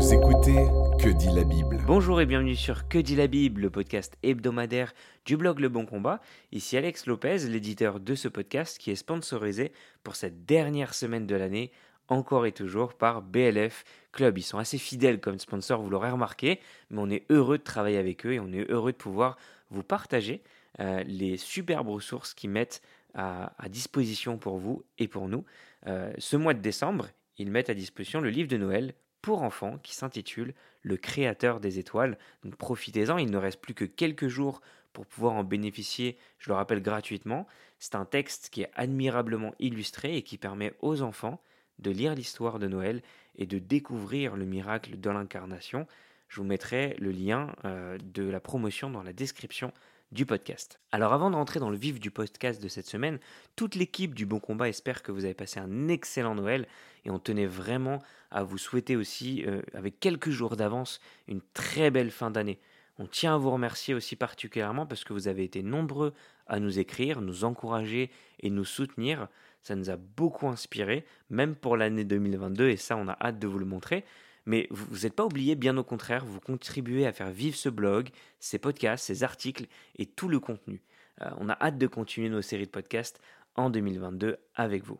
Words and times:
Vous 0.00 0.14
écoutez 0.14 0.66
Que 0.98 1.10
dit 1.10 1.28
la 1.28 1.44
Bible 1.44 1.82
Bonjour 1.86 2.22
et 2.22 2.26
bienvenue 2.26 2.56
sur 2.56 2.88
Que 2.88 2.96
dit 2.96 3.16
la 3.16 3.26
Bible, 3.26 3.60
le 3.60 3.68
podcast 3.68 4.16
hebdomadaire 4.22 4.94
du 5.26 5.36
blog 5.36 5.60
Le 5.60 5.68
Bon 5.68 5.84
Combat. 5.84 6.22
Ici 6.52 6.78
Alex 6.78 7.04
Lopez, 7.04 7.40
l'éditeur 7.50 8.00
de 8.00 8.14
ce 8.14 8.26
podcast 8.26 8.78
qui 8.78 8.90
est 8.90 8.96
sponsorisé 8.96 9.72
pour 10.02 10.16
cette 10.16 10.46
dernière 10.46 10.94
semaine 10.94 11.26
de 11.26 11.34
l'année, 11.36 11.70
encore 12.08 12.46
et 12.46 12.52
toujours 12.52 12.94
par 12.94 13.20
BLF 13.20 13.84
Club. 14.10 14.38
Ils 14.38 14.42
sont 14.42 14.56
assez 14.56 14.78
fidèles 14.78 15.20
comme 15.20 15.38
sponsors, 15.38 15.82
vous 15.82 15.90
l'aurez 15.90 16.10
remarqué, 16.10 16.60
mais 16.88 17.02
on 17.02 17.10
est 17.10 17.26
heureux 17.28 17.58
de 17.58 17.62
travailler 17.62 17.98
avec 17.98 18.24
eux 18.24 18.32
et 18.32 18.40
on 18.40 18.54
est 18.54 18.70
heureux 18.70 18.92
de 18.92 18.96
pouvoir 18.96 19.36
vous 19.68 19.82
partager 19.82 20.42
euh, 20.80 21.04
les 21.06 21.36
superbes 21.36 21.88
ressources 21.88 22.32
qu'ils 22.32 22.48
mettent 22.48 22.80
à, 23.12 23.52
disposition 23.68 24.38
pour 24.38 24.56
vous 24.56 24.82
et 24.96 25.08
pour 25.08 25.28
nous. 25.28 25.44
Euh, 25.86 26.10
ce 26.16 26.38
mois 26.38 26.54
de 26.54 26.60
décembre, 26.60 27.08
ils 27.36 27.50
mettent 27.50 27.68
à 27.68 27.74
disposition 27.74 28.22
le 28.22 28.30
livre 28.30 28.48
de 28.48 28.56
Noël 28.56 28.94
pour 29.22 29.42
enfants 29.42 29.78
qui 29.82 29.94
s'intitule 29.94 30.54
Le 30.82 30.96
Créateur 30.96 31.60
des 31.60 31.78
étoiles. 31.78 32.18
Profitez-en, 32.58 33.18
il 33.18 33.30
ne 33.30 33.36
reste 33.36 33.60
plus 33.60 33.74
que 33.74 33.84
quelques 33.84 34.28
jours 34.28 34.60
pour 34.92 35.06
pouvoir 35.06 35.34
en 35.34 35.44
bénéficier, 35.44 36.18
je 36.38 36.50
le 36.50 36.56
rappelle 36.56 36.82
gratuitement. 36.82 37.46
C'est 37.78 37.94
un 37.94 38.04
texte 38.04 38.50
qui 38.50 38.62
est 38.62 38.70
admirablement 38.74 39.54
illustré 39.58 40.16
et 40.16 40.22
qui 40.22 40.36
permet 40.36 40.74
aux 40.80 41.02
enfants 41.02 41.40
de 41.78 41.90
lire 41.90 42.14
l'histoire 42.14 42.58
de 42.58 42.66
Noël 42.66 43.02
et 43.36 43.46
de 43.46 43.58
découvrir 43.58 44.36
le 44.36 44.44
miracle 44.44 44.98
de 45.00 45.10
l'incarnation. 45.10 45.86
Je 46.28 46.40
vous 46.40 46.46
mettrai 46.46 46.96
le 46.98 47.10
lien 47.10 47.54
euh, 47.64 47.98
de 48.02 48.24
la 48.24 48.40
promotion 48.40 48.90
dans 48.90 49.02
la 49.02 49.12
description 49.12 49.72
du 50.12 50.26
podcast. 50.26 50.80
Alors 50.92 51.12
avant 51.12 51.30
de 51.30 51.36
rentrer 51.36 51.60
dans 51.60 51.70
le 51.70 51.76
vif 51.76 52.00
du 52.00 52.10
podcast 52.10 52.62
de 52.62 52.68
cette 52.68 52.86
semaine, 52.86 53.18
toute 53.56 53.74
l'équipe 53.74 54.14
du 54.14 54.26
Bon 54.26 54.40
Combat 54.40 54.68
espère 54.68 55.02
que 55.02 55.12
vous 55.12 55.24
avez 55.24 55.34
passé 55.34 55.60
un 55.60 55.88
excellent 55.88 56.34
Noël 56.34 56.66
et 57.04 57.10
on 57.10 57.18
tenait 57.18 57.46
vraiment 57.46 58.02
à 58.30 58.42
vous 58.42 58.58
souhaiter 58.58 58.96
aussi, 58.96 59.44
euh, 59.46 59.62
avec 59.74 60.00
quelques 60.00 60.30
jours 60.30 60.56
d'avance, 60.56 61.00
une 61.28 61.40
très 61.54 61.90
belle 61.90 62.10
fin 62.10 62.30
d'année. 62.30 62.58
On 62.98 63.06
tient 63.06 63.34
à 63.34 63.38
vous 63.38 63.50
remercier 63.50 63.94
aussi 63.94 64.16
particulièrement 64.16 64.84
parce 64.84 65.04
que 65.04 65.12
vous 65.12 65.28
avez 65.28 65.44
été 65.44 65.62
nombreux 65.62 66.12
à 66.46 66.60
nous 66.60 66.78
écrire, 66.78 67.20
nous 67.20 67.44
encourager 67.44 68.10
et 68.40 68.50
nous 68.50 68.64
soutenir. 68.64 69.28
Ça 69.62 69.76
nous 69.76 69.90
a 69.90 69.96
beaucoup 69.96 70.48
inspiré, 70.48 71.04
même 71.30 71.54
pour 71.54 71.76
l'année 71.76 72.04
2022, 72.04 72.68
et 72.68 72.76
ça, 72.76 72.96
on 72.96 73.08
a 73.08 73.16
hâte 73.20 73.38
de 73.38 73.46
vous 73.46 73.58
le 73.58 73.64
montrer. 73.64 74.04
Mais 74.46 74.66
vous 74.70 75.00
n'êtes 75.00 75.14
pas 75.14 75.24
oublié, 75.24 75.54
bien 75.54 75.76
au 75.76 75.84
contraire, 75.84 76.24
vous 76.24 76.40
contribuez 76.40 77.06
à 77.06 77.12
faire 77.12 77.30
vivre 77.30 77.56
ce 77.56 77.68
blog, 77.68 78.08
ces 78.38 78.58
podcasts, 78.58 79.04
ces 79.04 79.22
articles 79.22 79.66
et 79.96 80.06
tout 80.06 80.28
le 80.28 80.40
contenu. 80.40 80.82
Euh, 81.22 81.30
on 81.38 81.48
a 81.48 81.56
hâte 81.60 81.78
de 81.78 81.86
continuer 81.86 82.28
nos 82.28 82.42
séries 82.42 82.66
de 82.66 82.70
podcasts 82.70 83.20
en 83.54 83.70
2022 83.70 84.38
avec 84.54 84.84
vous. 84.84 84.98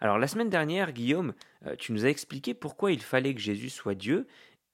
Alors 0.00 0.18
la 0.18 0.28
semaine 0.28 0.50
dernière, 0.50 0.92
Guillaume, 0.92 1.32
euh, 1.66 1.74
tu 1.76 1.92
nous 1.92 2.04
as 2.04 2.10
expliqué 2.10 2.54
pourquoi 2.54 2.92
il 2.92 3.00
fallait 3.00 3.34
que 3.34 3.40
Jésus 3.40 3.70
soit 3.70 3.94
Dieu 3.94 4.26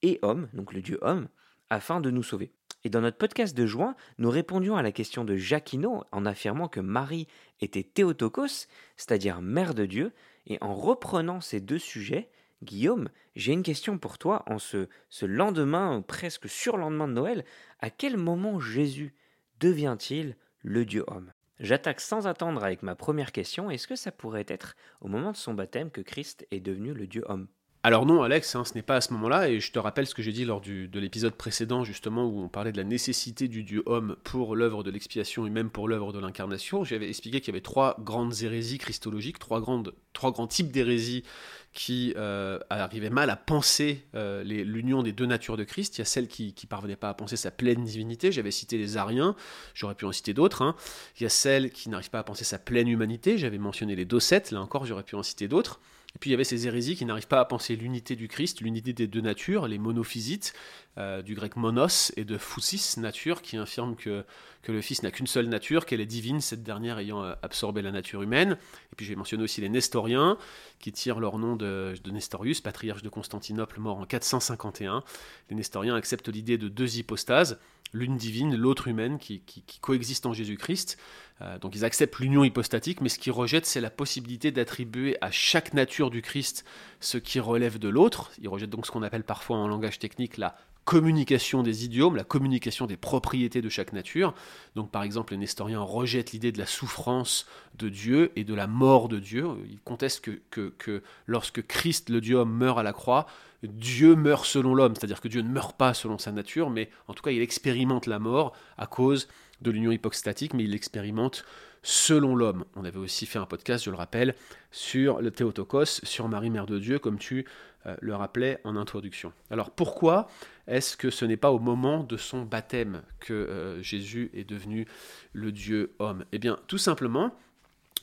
et 0.03 0.19
homme, 0.23 0.49
donc 0.53 0.73
le 0.73 0.83
Dieu 0.83 0.99
homme, 1.03 1.29
afin 1.71 2.01
de 2.01 2.11
nous 2.11 2.23
sauver. 2.25 2.51
Et 2.85 2.91
dans 2.91 3.01
notre 3.01 3.17
podcast 3.17 3.57
de 3.57 3.65
juin, 3.65 3.95
nous 4.19 4.31
répondions 4.31 4.77
à 4.77 4.83
la 4.83 4.91
question 4.91 5.25
de 5.25 5.37
Jacquino 5.37 6.05
en 6.11 6.27
affirmant 6.27 6.69
que 6.69 6.81
Marie 6.81 7.29
était 7.61 7.85
Théotokos, 7.85 8.67
c'est-à-dire 8.97 9.41
mère 9.41 9.75
de 9.75 9.87
Dieu, 9.87 10.13
et 10.47 10.59
en 10.61 10.75
reprenant 10.75 11.41
ces 11.41 11.61
deux 11.61 11.79
sujets, 11.79 12.29
Guillaume, 12.63 13.09
j'ai 13.35 13.53
une 13.53 13.65
question 13.65 13.99
pour 13.99 14.19
toi 14.19 14.45
en 14.47 14.59
ce, 14.59 14.87
lendemain, 15.23 16.01
presque 16.07 16.49
surlendemain 16.49 17.09
de 17.09 17.13
Noël. 17.13 17.45
À 17.81 17.91
quel 17.91 18.17
moment 18.17 18.61
Jésus 18.61 19.15
devient-il 19.59 20.37
le 20.63 20.85
Dieu 20.85 21.05
homme? 21.09 21.33
J'attaque 21.59 22.01
sans 22.01 22.27
attendre 22.27 22.63
avec 22.65 22.83
ma 22.83 22.95
première 22.95 23.33
question. 23.33 23.69
Est-ce 23.69 23.89
que 23.89 23.97
ça 23.97 24.13
pourrait 24.13 24.47
être 24.49 24.77
au 25.01 25.09
moment 25.09 25.33
de 25.33 25.37
son 25.37 25.55
baptême 25.55 25.91
que 25.91 26.01
Christ 26.01 26.47
est 26.51 26.61
devenu 26.61 26.95
le 26.95 27.07
Dieu 27.07 27.25
homme? 27.27 27.49
Alors 27.85 28.07
non, 28.07 28.23
Alex, 28.23 28.55
hein, 28.55 28.65
ce 28.65 28.75
n'est 28.75 28.83
pas 28.83 28.95
à 28.95 29.01
ce 29.01 29.13
moment-là, 29.15 29.49
et 29.49 29.59
je 29.59 29.73
te 29.73 29.79
rappelle 29.81 30.07
ce 30.07 30.15
que 30.15 30.23
j'ai 30.23 30.31
dit 30.31 30.45
lors 30.45 30.61
de 30.61 31.01
l'épisode 31.01 31.35
précédent, 31.35 31.83
justement, 31.83 32.27
où 32.27 32.41
on 32.41 32.49
parlait 32.49 32.71
de 32.71 32.77
la 32.77 32.85
nécessité 32.85 33.49
du 33.49 33.65
Dieu 33.65 33.83
homme 33.87 34.15
pour 34.23 34.55
l'œuvre 34.55 34.85
de 34.85 34.91
l'expiation 34.93 35.49
et 35.49 35.51
même 35.51 35.69
pour 35.69 35.89
l'œuvre 35.89 36.13
de 36.13 36.21
l'incarnation. 36.21 36.85
J'avais 36.85 37.09
expliqué 37.09 37.41
qu'il 37.41 37.49
y 37.49 37.57
avait 37.57 37.61
trois 37.61 37.97
grandes 37.99 38.41
hérésies 38.41 38.79
christologiques, 38.79 39.41
trois, 39.41 39.61
grandes, 39.61 39.95
trois 40.13 40.31
grands 40.31 40.47
types 40.47 40.71
d'hérésies 40.71 41.25
qui 41.73 42.15
euh, 42.17 42.61
arrivaient 42.71 43.11
mal 43.11 43.31
à 43.31 43.37
penser 43.37 44.05
euh, 44.15 44.45
l'union 44.45 45.03
des 45.03 45.11
deux 45.11 45.27
natures 45.27 45.57
de 45.57 45.65
Christ. 45.65 45.99
Il 45.99 46.01
y 46.01 46.03
a 46.03 46.05
celle 46.05 46.29
qui 46.29 46.55
ne 46.63 46.69
parvenait 46.69 46.95
pas 46.95 47.09
à 47.09 47.15
penser 47.15 47.37
sa 47.37 47.51
pleine 47.51 47.83
divinité, 47.83 48.31
j'avais 48.31 48.53
cité 48.53 48.79
les 48.79 48.97
Ariens, 48.97 49.35
j'aurais 49.75 49.97
pu 49.97 50.05
en 50.05 50.13
citer 50.13 50.35
d'autres. 50.35 50.63
Hein. 50.63 50.77
Il 51.19 51.25
y 51.25 51.27
a 51.27 51.31
celle 51.31 51.73
qui 51.73 51.89
n'arrive 51.89 52.11
pas 52.11 52.21
à 52.21 52.25
penser 52.25 52.45
sa 52.45 52.61
pleine 52.61 52.87
humanité, 52.87 53.39
j'avais 53.39 53.59
mentionné 53.59 53.97
les 53.97 54.05
Docètes, 54.05 54.53
là 54.53 54.61
encore 54.61 54.87
j'aurais 54.87 55.03
pu 55.03 55.17
en 55.17 55.25
citer 55.25 55.49
d'autres. 55.49 55.81
Et 56.15 56.19
puis 56.19 56.31
il 56.31 56.33
y 56.33 56.35
avait 56.35 56.45
ces 56.45 56.67
hérésies 56.67 56.95
qui 56.95 57.05
n'arrivent 57.05 57.27
pas 57.27 57.41
à 57.41 57.45
penser 57.45 57.75
l'unité 57.75 58.17
du 58.17 58.29
Christ, 58.29 58.61
l'unité 58.61 58.93
des 58.93 59.07
deux 59.07 59.21
natures, 59.21 59.67
les 59.67 59.79
monophysites, 59.79 60.53
euh, 60.99 61.23
du 61.23 61.35
grec 61.35 61.57
monos 61.57 62.13
et 62.17 62.25
de 62.25 62.37
phusis, 62.37 62.99
nature, 62.99 63.41
qui 63.41 63.57
affirment 63.57 63.97
que, 63.97 64.25
que 64.63 64.73
le 64.73 64.83
Fils 64.83 65.03
n'a 65.03 65.11
qu'une 65.11 65.27
seule 65.27 65.47
nature, 65.47 65.87
qu'elle 65.87 66.03
est 66.03 66.07
divine, 66.07 66.43
cette 66.43 66.63
dernière 66.63 66.99
ayant 66.99 67.25
euh, 67.25 67.35
absorbé 67.43 67.81
la 67.81 67.93
nature 67.93 68.23
humaine. 68.23 68.59
Et 68.93 68.97
puis 68.97 69.07
j'ai 69.07 69.17
mentionné 69.17 69.43
aussi 69.43 69.63
les 69.63 69.71
nestoriens, 69.71 70.37
qui 70.81 70.93
tirent 70.93 71.19
leur 71.19 71.39
nom 71.39 71.57
de, 71.57 71.95
de 72.03 72.11
Nestorius, 72.11 72.61
patriarche 72.61 73.03
de 73.03 73.09
Constantinople, 73.09 73.81
mort 73.81 73.99
en 73.99 74.05
451. 74.05 75.03
Les 75.49 75.57
nestoriens 75.57 75.95
acceptent 75.95 76.29
l'idée 76.29 76.59
de 76.59 76.69
deux 76.69 76.99
hypostases, 76.99 77.59
l'une 77.93 78.17
divine, 78.17 78.55
l'autre 78.57 78.89
humaine, 78.89 79.19
qui, 79.19 79.43
coexistent 79.81 80.27
en 80.27 80.33
Jésus-Christ. 80.33 80.97
Euh, 81.41 81.59
donc 81.59 81.75
ils 81.75 81.85
acceptent 81.85 82.19
l'union 82.19 82.45
hypostatique, 82.45 83.01
mais 83.01 83.09
ce 83.09 83.19
qu'ils 83.19 83.33
rejettent, 83.33 83.67
c'est 83.67 83.81
la 83.81 83.91
possibilité 83.91 84.51
d'attribuer 84.51 85.17
à 85.21 85.31
chaque 85.31 85.75
nature 85.75 86.11
du 86.11 86.23
Christ 86.23 86.65
ce 87.01 87.19
qui 87.19 87.41
relève 87.41 87.79
de 87.79 87.89
l'autre. 87.89 88.33
Ils 88.41 88.49
rejettent 88.49 88.71
donc 88.71 88.87
ce 88.87 88.91
qu'on 88.91 89.03
appelle 89.03 89.25
parfois 89.25 89.57
en 89.57 89.69
langage 89.69 89.99
technique 89.99 90.37
la 90.37 90.57
communication 90.85 91.63
des 91.63 91.85
idiomes, 91.85 92.17
la 92.17 92.25
communication 92.25 92.87
des 92.87 92.97
propriétés 92.97 93.63
de 93.63 93.69
chaque 93.69 93.93
nature. 93.93 94.35
Donc 94.75 94.91
par 94.91 95.03
exemple, 95.03 95.33
les 95.33 95.39
nestoriens 95.39 95.81
rejettent 95.81 96.33
l'idée 96.33 96.53
de 96.53 96.59
la 96.59 96.67
souffrance 96.67 97.47
de 97.79 97.89
Dieu 97.89 98.33
et 98.37 98.45
de 98.45 98.55
la 98.55 98.67
mort 98.67 99.09
de 99.09 99.19
Dieu. 99.19 99.47
Ils 99.69 99.81
contestent 99.81 100.21
que, 100.51 100.73
que, 100.79 101.03
lorsque 101.27 101.67
Christ, 101.67 102.11
le 102.11 102.21
Dieu 102.21 102.37
homme, 102.37 102.53
meurt 102.53 102.79
à 102.79 102.83
la 102.83 102.93
croix, 102.93 103.27
Dieu 103.63 104.17
meurt 104.17 104.45
selon 104.45 104.75
l'homme, 104.75 104.95
c'est-à-dire 104.97 105.21
que 105.21 105.29
Dieu 105.29 105.41
ne 105.41 105.49
meurt 105.49 105.77
pas 105.77 105.95
selon 105.95 106.19
sa 106.19 106.33
nature, 106.33 106.69
mais 106.69 106.91
en 107.07 107.15
tout 107.15 107.23
cas 107.23 107.31
il 107.31 107.41
expérimente 107.41 108.07
la 108.07 108.19
mort 108.19 108.53
à 108.77 108.87
cause 108.87 109.29
de 109.63 109.71
l'union 109.71 109.93
hypostatique, 109.93 110.55
mais 110.55 110.65
il 110.65 110.71
l'expérimente 110.71 111.45
selon 111.83 112.37
l'homme. 112.37 112.65
On 112.77 112.85
avait 112.85 112.99
aussi 112.99 113.27
fait 113.27 113.39
un 113.39 113.47
podcast, 113.47 113.85
je 113.85 113.91
le 113.91 113.97
rappelle, 113.97 114.35
sur 114.71 115.21
le 115.21 115.31
Théotokos, 115.31 116.05
sur 116.05 116.29
Marie 116.29 116.51
Mère 116.51 116.67
de 116.67 116.79
Dieu, 116.79 116.99
comme 116.99 117.19
tu 117.19 117.45
euh, 117.87 117.97
le 118.01 118.15
rappelais 118.15 118.61
en 118.65 118.77
introduction. 118.77 119.33
Alors 119.51 119.71
pourquoi 119.71 120.29
est-ce 120.69 120.97
que 120.97 121.11
ce 121.11 121.25
n'est 121.25 121.37
pas 121.37 121.51
au 121.51 121.59
moment 121.59 122.05
de 122.05 122.17
son 122.17 122.43
baptême 122.43 123.03
que 123.19 123.33
euh, 123.33 123.83
Jésus 123.83 124.31
est 124.35 124.49
devenu 124.49 124.87
le 125.33 125.51
Dieu 125.51 125.93
homme? 125.99 126.25
Eh 126.31 126.39
bien 126.39 126.59
tout 126.69 126.79
simplement 126.79 127.35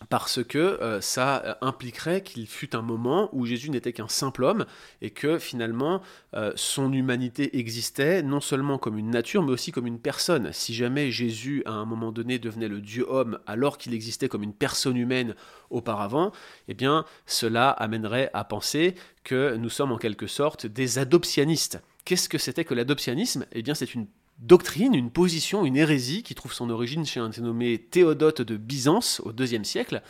parce 0.08 0.44
que 0.44 0.58
euh, 0.58 1.02
ça 1.02 1.44
euh, 1.44 1.54
impliquerait 1.62 2.24
qu'il 2.24 2.48
fût 2.48 2.76
un 2.76 2.82
moment 2.82 3.30
où 3.34 3.46
Jésus 3.46 3.70
n'était 3.70 3.94
qu'un 3.94 4.08
simple 4.08 4.44
homme 4.44 4.66
et 5.02 5.10
que 5.10 5.38
finalement 5.38 6.02
euh, 6.36 6.54
son 6.56 6.94
humanité 6.94 7.58
existait 7.58 8.24
non 8.24 8.40
seulement 8.40 8.78
comme 8.78 8.98
une 8.98 9.10
nature 9.10 9.44
mais 9.44 9.52
aussi 9.52 9.72
comme 9.72 9.88
une 9.88 10.00
personne. 10.00 10.52
Si 10.54 10.74
jamais 10.74 11.12
Jésus 11.12 11.64
à 11.66 11.72
un 11.72 11.86
moment 11.86 12.12
donné 12.12 12.40
devenait 12.40 12.70
le 12.70 12.82
Dieu 12.82 13.06
homme 13.10 13.40
alors 13.46 13.78
qu'il 13.78 13.94
existait 13.94 14.30
comme 14.30 14.44
une 14.44 14.54
personne 14.54 14.98
humaine 14.98 15.36
auparavant, 15.70 16.32
eh 16.68 16.74
bien 16.74 17.06
cela 17.26 17.70
amènerait 17.70 18.30
à 18.34 18.44
penser 18.44 18.96
que 19.24 19.56
nous 19.58 19.70
sommes 19.70 19.92
en 19.92 19.98
quelque 19.98 20.28
sorte 20.28 20.66
des 20.66 20.98
adoptionnistes. 20.98 21.82
Qu'est-ce 22.06 22.30
que 22.30 22.38
c'était 22.38 22.64
que 22.64 22.74
l'adoptionnisme 22.74 23.46
Eh 23.52 23.62
bien 23.62 23.76
c'est 23.76 23.94
une 23.94 24.08
doctrine, 24.40 24.96
une 24.96 25.12
position, 25.12 25.66
une 25.66 25.78
hérésie 25.78 26.24
qui 26.24 26.36
trouve 26.36 26.54
son 26.54 26.70
origine 26.70 27.06
chez 27.06 27.20
un 27.20 27.30
nommé 27.42 27.78
Théodote 27.78 28.42
de 28.42 28.58
Byzance 28.58 29.22
au 29.26 29.32
IIe 29.32 29.66
siècle. 29.66 30.02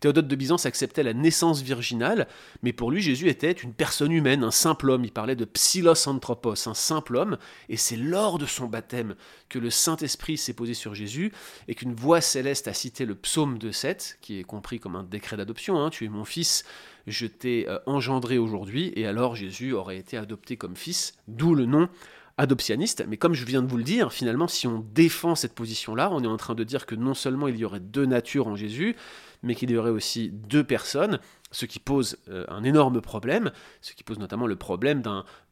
Théodote 0.00 0.28
de 0.28 0.36
Byzance 0.36 0.66
acceptait 0.66 1.02
la 1.02 1.14
naissance 1.14 1.62
virginale, 1.62 2.26
mais 2.62 2.74
pour 2.74 2.90
lui 2.90 3.00
Jésus 3.00 3.28
était 3.28 3.52
une 3.52 3.72
personne 3.72 4.12
humaine, 4.12 4.44
un 4.44 4.50
simple 4.50 4.90
homme. 4.90 5.04
Il 5.04 5.12
parlait 5.12 5.36
de 5.36 5.46
psylos 5.46 6.08
anthropos, 6.08 6.68
un 6.68 6.74
simple 6.74 7.16
homme, 7.16 7.38
et 7.70 7.78
c'est 7.78 7.96
lors 7.96 8.38
de 8.38 8.44
son 8.44 8.66
baptême 8.66 9.14
que 9.48 9.58
le 9.58 9.70
Saint-Esprit 9.70 10.36
s'est 10.36 10.52
posé 10.52 10.74
sur 10.74 10.94
Jésus 10.94 11.32
et 11.68 11.74
qu'une 11.74 11.94
voix 11.94 12.20
céleste 12.20 12.68
a 12.68 12.74
cité 12.74 13.06
le 13.06 13.14
psaume 13.14 13.56
de 13.56 13.70
7, 13.70 14.18
qui 14.20 14.38
est 14.38 14.44
compris 14.44 14.78
comme 14.78 14.96
un 14.96 15.04
décret 15.04 15.38
d'adoption. 15.38 15.78
Hein. 15.78 15.88
tu 15.88 16.04
es 16.04 16.08
mon 16.08 16.24
fils, 16.24 16.64
je 17.06 17.26
t'ai 17.26 17.66
euh, 17.68 17.78
engendré 17.86 18.36
aujourd'hui, 18.36 18.92
et 18.96 19.06
alors 19.06 19.36
Jésus 19.36 19.72
aurait 19.72 19.98
été 19.98 20.18
adopté 20.18 20.58
comme 20.58 20.76
fils, 20.76 21.14
d'où 21.28 21.54
le 21.54 21.64
nom 21.64 21.88
adoptionniste, 22.36 23.04
mais 23.06 23.16
comme 23.16 23.34
je 23.34 23.44
viens 23.44 23.62
de 23.62 23.68
vous 23.68 23.76
le 23.76 23.84
dire, 23.84 24.12
finalement, 24.12 24.48
si 24.48 24.66
on 24.66 24.84
défend 24.92 25.34
cette 25.34 25.54
position-là, 25.54 26.10
on 26.12 26.22
est 26.22 26.28
en 26.28 26.36
train 26.36 26.54
de 26.54 26.64
dire 26.64 26.84
que 26.86 26.94
non 26.94 27.14
seulement 27.14 27.46
il 27.46 27.56
y 27.56 27.64
aurait 27.64 27.80
deux 27.80 28.06
natures 28.06 28.48
en 28.48 28.56
Jésus, 28.56 28.96
mais 29.42 29.54
qu'il 29.54 29.70
y 29.70 29.76
aurait 29.76 29.90
aussi 29.90 30.30
deux 30.30 30.64
personnes, 30.64 31.20
ce 31.52 31.66
qui 31.66 31.78
pose 31.78 32.18
euh, 32.28 32.44
un 32.48 32.64
énorme 32.64 33.00
problème, 33.00 33.52
ce 33.80 33.92
qui 33.92 34.02
pose 34.02 34.18
notamment 34.18 34.46
le 34.46 34.56
problème 34.56 35.02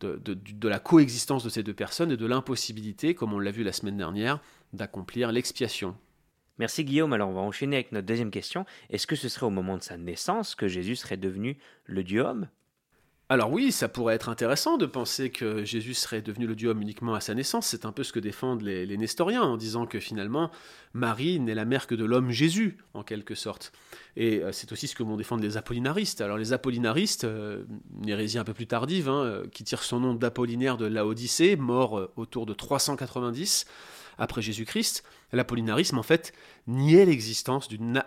de, 0.00 0.17
de, 0.19 0.69
la 0.69 0.81
coexistence 0.81 1.44
de 1.44 1.50
ces 1.50 1.62
deux 1.62 1.75
personnes 1.75 2.11
et 2.11 2.17
de 2.17 2.26
l'impossibilité, 2.26 3.14
comme 3.14 3.32
on 3.32 3.38
l'a 3.38 3.52
vu 3.52 3.62
la 3.62 3.73
semaine 3.73 3.96
dernière, 3.96 4.40
d'accomplir 4.73 5.31
l'expiation. 5.31 5.96
Merci 6.58 6.84
Guillaume, 6.84 7.12
alors 7.12 7.29
on 7.29 7.34
va 7.34 7.40
enchaîner 7.40 7.76
avec 7.76 7.93
notre 7.93 8.06
deuxième 8.06 8.31
question. 8.31 8.67
Est-ce 8.90 9.06
que 9.06 9.17
ce 9.17 9.29
serait 9.29 9.46
au 9.46 9.50
moment 9.50 9.76
de 9.76 9.82
sa 9.82 9.96
naissance 9.96 10.55
que 10.55 10.69
Jésus 10.69 10.96
serait 10.96 11.17
devenu 11.17 11.58
le 11.84 12.02
Dieu 12.02 12.23
homme? 12.23 12.49
Alors 13.32 13.50
oui, 13.50 13.73
ça 13.73 13.88
pourrait 13.88 14.14
être 14.14 14.29
intéressant 14.29 14.76
de 14.76 14.84
penser 14.84 15.31
que 15.31 15.64
Jésus 15.64 15.94
serait 15.94 16.20
devenu 16.20 16.46
le 16.46 16.55
Dieu 16.55 16.69
homme 16.69 16.82
uniquement 16.82 17.14
à 17.14 17.20
sa 17.23 17.32
naissance. 17.32 17.67
C'est 17.67 17.87
un 17.87 17.90
peu 17.90 18.05
ce 18.05 18.12
que 18.12 18.20
défendent 18.20 18.61
les, 18.61 18.94
nestoriens 18.99 19.40
en 19.40 19.56
disant 19.56 19.87
que 19.87 20.00
finalement 20.00 20.50
Marie 20.93 21.40
n'est 21.40 21.55
la 21.55 21.64
mère 21.64 21.87
que 21.87 21.94
de 21.94 22.05
l'homme 22.05 22.31
Jésus, 22.31 22.76
en 22.93 23.02
quelque 23.02 23.34
sorte. 23.34 23.73
Et 24.17 24.43
euh, 24.43 24.52
c'est 24.52 24.70
aussi 24.70 24.87
ce 24.87 24.94
que 24.94 25.02
vont 25.02 25.17
défendre 25.17 25.43
les 25.43 25.56
apollinaristes. 25.56 26.20
Alors 26.20 26.37
les 26.37 26.52
apollinaristes, 26.52 27.25
euh, 27.25 27.64
une 28.02 28.11
hérésie 28.11 28.37
un 28.37 28.44
peu 28.44 28.52
plus 28.52 28.67
tardive, 28.67 29.08
hein, 29.08 29.23
euh, 29.25 29.46
qui 29.50 29.64
tire 29.64 29.82
son 29.82 30.00
nom 30.00 30.12
d'Apollinaire 30.12 30.76
de 30.76 30.84
Laodicée, 30.84 31.56
mort 31.56 32.11
autour 32.17 32.44
de 32.44 32.52
390 32.52 33.64
après 34.19 34.43
Jésus-Christ, 34.43 35.05
l'apollinarisme 35.32 35.96
en 35.96 36.02
fait 36.02 36.34
niait 36.67 37.06
l'existence 37.06 37.67
d'une 37.67 38.02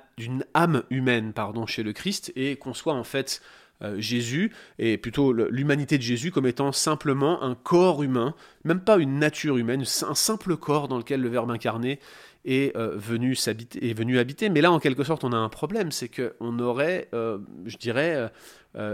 âme 0.54 0.83
humaine 0.92 1.33
pardon, 1.33 1.66
chez 1.66 1.81
le 1.81 1.94
Christ 1.94 2.31
et 2.36 2.57
conçoit 2.57 2.94
en 2.94 3.04
fait 3.04 3.42
euh, 3.81 4.00
Jésus, 4.00 4.51
et 4.80 4.98
plutôt 4.98 5.33
l'humanité 5.33 5.98
de 5.98 6.04
Jésus 6.04 6.31
comme 6.31 6.48
étant 6.48 6.72
simplement 6.72 7.44
un 7.44 7.56
corps 7.56 8.04
humain, 8.04 8.33
même 8.63 8.80
pas 8.80 8.98
une 8.98 9.19
nature 9.19 9.57
humaine, 9.57 9.83
un 10.07 10.16
simple 10.16 10.56
corps 10.56 10.88
dans 10.88 10.98
lequel 10.98 11.22
le 11.22 11.27
Verbe 11.27 11.51
incarné 11.51 12.00
est, 12.45 12.75
euh, 12.77 12.94
venu, 12.95 13.33
est 13.33 13.94
venu 13.94 14.18
habiter. 14.18 14.50
Mais 14.50 14.62
là, 14.62 14.72
en 14.72 14.80
quelque 14.80 15.04
sorte, 15.04 15.25
on 15.25 15.33
a 15.33 15.38
un 15.38 15.50
problème, 15.50 15.92
c'est 15.92 16.10
qu'on 16.10 16.60
aurait, 16.60 17.10
euh, 17.13 17.39
je 17.66 17.77
dirais, 17.77 18.31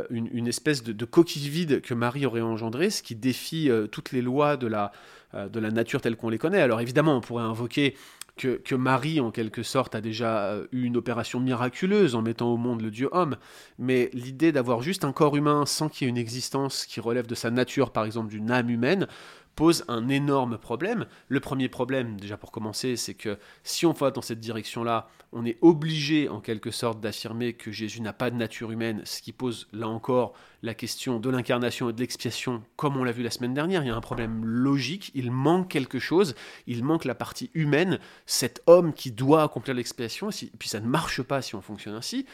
une, 0.09 0.47
espèce 0.47 0.83
de, 0.83 1.05
coquille 1.05 1.49
vide 1.49 1.81
que 1.81 1.93
Marie 1.93 2.25
aurait 2.25 2.41
engendré, 2.41 2.89
ce 2.89 3.03
qui 3.03 3.15
défie 3.15 3.69
toutes 3.91 4.11
les 4.11 4.21
lois 4.21 4.57
de 4.57 4.67
la, 4.67 4.91
de 5.33 5.59
la 5.59 5.71
nature 5.71 6.01
telle 6.01 6.17
qu'on 6.17 6.29
les 6.29 6.37
connaît. 6.37 6.61
Alors 6.61 6.81
évidemment, 6.81 7.17
on 7.17 7.21
pourrait 7.21 7.43
invoquer 7.43 7.95
que, 8.37 8.75
Marie, 8.75 9.19
en 9.19 9.31
quelque 9.31 9.63
sorte, 9.63 9.95
a 9.95 10.01
déjà 10.01 10.45
euh, 10.45 10.67
eu 10.71 10.83
une 10.83 10.97
opération 10.97 11.39
miraculeuse 11.39 12.15
en 12.15 12.21
mettant 12.21 12.51
au 12.51 12.57
monde 12.57 12.81
le 12.81 12.91
Dieu 12.91 13.09
homme, 13.11 13.37
mais 13.77 14.09
l'idée 14.13 14.51
d'avoir 14.51 14.81
juste 14.81 15.03
un 15.03 15.11
corps 15.11 15.35
humain 15.35 15.65
sans 15.65 15.89
qu'il 15.89 16.05
y 16.05 16.07
ait 16.07 16.09
une 16.09 16.17
existence 16.17 16.85
qui 16.85 16.99
relève 16.99 17.27
de 17.27 17.35
sa 17.35 17.51
nature, 17.51 17.91
par 17.91 18.05
exemple 18.05 18.29
d'une 18.29 18.49
âme 18.51 18.69
humaine, 18.69 19.07
pose 19.55 19.83
un 19.87 20.07
énorme 20.07 20.57
problème. 20.57 21.05
Le 21.27 21.39
premier 21.39 21.67
problème, 21.67 22.19
déjà 22.19 22.37
pour 22.37 22.51
commencer, 22.51 22.95
c'est 22.95 23.13
que 23.13 23.37
si 23.63 23.85
on 23.85 23.91
va 23.91 24.09
dans 24.09 24.21
cette 24.21 24.39
direction-là, 24.39 25.07
on 25.33 25.45
est 25.45 25.57
obligé 25.61 26.29
en 26.29 26.39
quelque 26.39 26.71
sorte 26.71 26.99
d'affirmer 27.01 27.53
que 27.53 27.71
Jésus 27.71 28.01
n'a 28.01 28.13
pas 28.13 28.31
de 28.31 28.37
nature 28.37 28.71
humaine, 28.71 29.01
ce 29.03 29.21
qui 29.21 29.33
pose 29.33 29.67
là 29.73 29.87
encore 29.87 30.33
la 30.63 30.73
question 30.73 31.19
de 31.19 31.29
l'incarnation 31.29 31.89
et 31.89 31.93
de 31.93 31.99
l'expiation, 31.99 32.63
comme 32.75 32.97
on 32.97 33.03
l'a 33.03 33.11
vu 33.11 33.23
la 33.23 33.31
semaine 33.31 33.53
dernière. 33.53 33.83
Il 33.83 33.87
y 33.87 33.91
a 33.91 33.95
un 33.95 34.01
problème 34.01 34.45
logique, 34.45 35.11
il 35.15 35.31
manque 35.31 35.69
quelque 35.69 35.99
chose, 35.99 36.35
il 36.67 36.83
manque 36.83 37.05
la 37.05 37.15
partie 37.15 37.49
humaine, 37.53 37.99
cet 38.25 38.61
homme 38.67 38.93
qui 38.93 39.11
doit 39.11 39.43
accomplir 39.43 39.75
l'expiation, 39.75 40.29
et 40.29 40.51
puis 40.57 40.69
ça 40.69 40.79
ne 40.79 40.87
marche 40.87 41.21
pas 41.21 41.41
si 41.41 41.55
on 41.55 41.61
fonctionne 41.61 41.95
ainsi. 41.95 42.25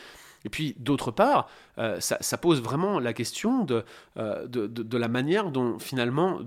Et 0.45 0.49
puis, 0.49 0.75
d'autre 0.77 1.11
part, 1.11 1.49
euh, 1.77 1.99
ça, 1.99 2.37
pose 2.37 2.61
vraiment 2.61 2.99
la 2.99 3.13
question 3.13 3.63
de, 3.63 3.83
euh, 4.17 4.47
de, 4.47 4.67
de, 4.67 4.97
la 4.97 5.07
manière 5.07 5.51
dont, 5.51 5.79
finalement, 5.79 6.39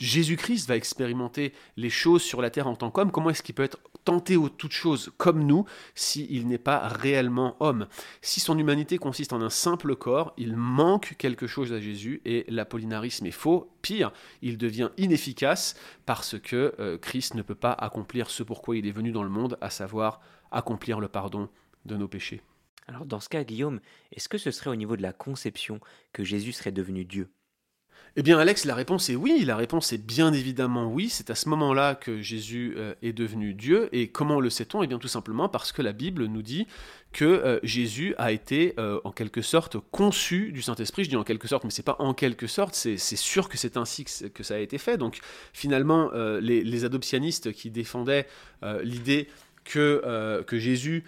Jésus-Christ 0.00 0.66
va 0.66 0.76
expérimenter 0.76 1.52
les 1.76 1.90
choses 1.90 2.22
sur 2.22 2.40
la 2.40 2.48
terre 2.48 2.66
en 2.66 2.74
tant 2.74 2.90
qu'homme, 2.90 3.12
comment 3.12 3.28
est-ce 3.28 3.42
qu'il 3.42 3.54
peut 3.54 3.62
être 3.62 3.78
tenté 4.04 4.38
aux 4.38 4.48
toutes 4.48 4.72
choses 4.72 5.12
comme 5.18 5.44
nous 5.44 5.66
s'il 5.94 6.48
n'est 6.48 6.56
pas 6.56 6.88
réellement 6.88 7.56
homme? 7.60 7.86
Si 8.22 8.40
son 8.40 8.58
humanité 8.58 8.96
consiste 8.96 9.34
en 9.34 9.42
un 9.42 9.50
simple 9.50 9.94
corps, 9.96 10.32
il 10.38 10.56
manque 10.56 11.16
quelque 11.18 11.46
chose 11.46 11.74
à 11.74 11.80
Jésus 11.80 12.22
et 12.24 12.46
l'apollinarisme 12.48 13.26
est 13.26 13.30
faux. 13.30 13.76
Pire, 13.82 14.10
il 14.40 14.56
devient 14.56 14.88
inefficace 14.96 15.74
parce 16.06 16.38
que 16.38 16.74
euh, 16.78 16.96
Christ 16.96 17.34
ne 17.34 17.42
peut 17.42 17.54
pas 17.54 17.72
accomplir 17.72 18.30
ce 18.30 18.42
pourquoi 18.42 18.78
il 18.78 18.86
est 18.86 18.92
venu 18.92 19.12
dans 19.12 19.22
le 19.22 19.28
monde, 19.28 19.58
à 19.60 19.68
savoir 19.68 20.20
accomplir 20.50 20.98
le 20.98 21.08
pardon 21.08 21.50
de 21.84 21.96
nos 21.96 22.08
péchés. 22.08 22.40
Alors 22.86 23.04
dans 23.04 23.20
ce 23.20 23.28
cas, 23.28 23.44
Guillaume, 23.44 23.80
est-ce 24.12 24.30
que 24.30 24.38
ce 24.38 24.50
serait 24.50 24.70
au 24.70 24.76
niveau 24.76 24.96
de 24.96 25.02
la 25.02 25.12
conception 25.12 25.78
que 26.14 26.24
Jésus 26.24 26.52
serait 26.52 26.72
devenu 26.72 27.04
Dieu? 27.04 27.30
Eh 28.16 28.22
bien, 28.22 28.38
Alex, 28.38 28.64
la 28.64 28.74
réponse 28.74 29.08
est 29.08 29.14
oui. 29.14 29.44
La 29.44 29.56
réponse 29.56 29.92
est 29.92 30.04
bien 30.04 30.32
évidemment 30.32 30.86
oui. 30.86 31.08
C'est 31.08 31.30
à 31.30 31.36
ce 31.36 31.48
moment-là 31.48 31.94
que 31.94 32.20
Jésus 32.20 32.74
euh, 32.76 32.94
est 33.02 33.12
devenu 33.12 33.54
Dieu. 33.54 33.88
Et 33.92 34.08
comment 34.08 34.40
le 34.40 34.50
sait-on? 34.50 34.82
Eh 34.82 34.88
bien, 34.88 34.98
tout 34.98 35.08
simplement 35.08 35.48
parce 35.48 35.70
que 35.70 35.80
la 35.80 35.92
Bible 35.92 36.24
nous 36.24 36.42
dit 36.42 36.66
que 37.12 37.24
euh, 37.24 37.60
Jésus 37.62 38.14
a 38.18 38.32
été 38.32 38.74
euh, 38.78 39.00
en 39.04 39.12
quelque 39.12 39.42
sorte 39.42 39.76
conçu 39.92 40.50
du 40.50 40.60
Saint-Esprit. 40.60 41.04
Je 41.04 41.10
dis 41.10 41.16
en 41.16 41.22
quelque 41.22 41.46
sorte, 41.46 41.62
mais 41.62 41.70
c'est 41.70 41.84
pas 41.84 41.96
en 42.00 42.12
quelque 42.12 42.48
sorte. 42.48 42.74
C'est 42.74 42.96
sûr 42.98 43.48
que 43.48 43.56
c'est 43.56 43.76
ainsi 43.76 44.04
que, 44.04 44.42
ça 44.42 44.54
a 44.54 44.58
été 44.58 44.78
fait. 44.78 44.96
Donc, 44.96 45.20
finalement, 45.52 46.10
les, 46.40 46.84
adoptionnistes 46.84 47.52
qui 47.52 47.70
défendaient 47.70 48.26
l'idée 48.82 49.28
que 49.64 50.44
Jésus 50.52 51.04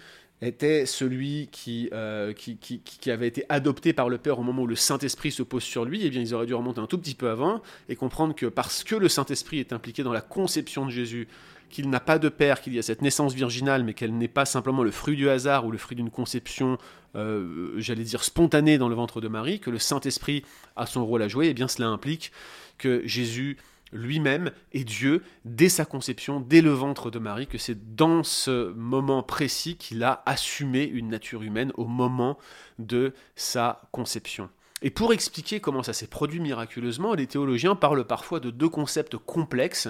était 0.47 0.85
celui 0.85 1.49
euh, 1.93 2.33
qui, 2.33 3.11
avait 3.11 3.27
été 3.27 3.45
adopté 3.49 3.93
par 3.93 4.09
le 4.09 4.17
Père 4.17 4.39
au 4.39 4.43
moment 4.43 4.63
où 4.63 4.67
le 4.67 4.75
Saint-Esprit 4.75 5.31
se 5.31 5.43
pose 5.43 5.63
sur 5.63 5.85
lui, 5.85 6.05
eh 6.05 6.09
bien 6.09 6.21
ils 6.21 6.33
auraient 6.33 6.45
dû 6.45 6.53
remonter 6.53 6.79
un 6.79 6.87
tout 6.87 6.97
petit 6.97 7.15
peu 7.15 7.29
avant 7.29 7.61
et 7.89 7.95
comprendre 7.95 8.35
que 8.35 8.45
parce 8.45 8.83
que 8.83 8.95
le 8.95 9.09
Saint-Esprit 9.09 9.59
est 9.59 9.73
impliqué 9.73 10.03
dans 10.03 10.13
la 10.13 10.21
conception 10.21 10.85
de 10.85 10.91
Jésus, 10.91 11.27
qu'il 11.69 11.89
n'a 11.89 11.99
pas 11.99 12.19
de 12.19 12.29
Père, 12.29 12.61
qu'il 12.61 12.73
y 12.73 12.79
a 12.79 12.83
cette 12.83 13.01
naissance 13.01 13.33
virginale, 13.33 13.83
mais 13.83 13.93
qu'elle 13.93 14.15
n'est 14.15 14.27
pas 14.27 14.45
simplement 14.45 14.83
le 14.83 14.91
fruit 14.91 15.15
du 15.15 15.29
hasard 15.29 15.65
ou 15.65 15.71
le 15.71 15.77
fruit 15.77 15.95
d'une 15.95 16.11
conception, 16.11 16.77
euh, 17.15 17.73
j'allais 17.77 18.03
dire, 18.03 18.23
spontanée 18.23 18.77
dans 18.77 18.89
le 18.89 18.95
ventre 18.95 19.21
de 19.21 19.27
Marie, 19.27 19.59
que 19.59 19.71
le 19.71 19.79
Saint-Esprit 19.79 20.43
a 20.75 20.85
son 20.85 21.05
rôle 21.05 21.23
à 21.23 21.27
jouer, 21.27 21.47
eh 21.47 21.53
bien 21.53 21.67
cela 21.67 21.87
implique 21.87 22.31
que 22.77 23.01
Jésus 23.05 23.57
lui-même 23.93 24.51
est 24.73 24.83
Dieu 24.83 25.23
dès 25.45 25.69
sa 25.69 25.85
conception, 25.85 26.39
dès 26.39 26.61
le 26.61 26.71
ventre 26.71 27.11
de 27.11 27.19
Marie, 27.19 27.47
que 27.47 27.57
c'est 27.57 27.95
dans 27.95 28.23
ce 28.23 28.71
moment 28.73 29.23
précis 29.23 29.77
qu'il 29.77 30.03
a 30.03 30.23
assumé 30.25 30.83
une 30.83 31.09
nature 31.09 31.43
humaine 31.43 31.71
au 31.75 31.85
moment 31.85 32.37
de 32.79 33.13
sa 33.35 33.81
conception. 33.91 34.49
Et 34.81 34.89
pour 34.89 35.13
expliquer 35.13 35.61
comment 35.61 35.83
ça 35.83 35.93
s'est 35.93 36.07
produit 36.07 36.41
miraculeusement, 36.41 37.13
les 37.13 37.27
théologiens 37.27 37.75
parlent 37.75 38.05
parfois 38.05 38.41
de 38.41 38.49
deux 38.49 38.67
concepts 38.67 39.15
complexes 39.17 39.87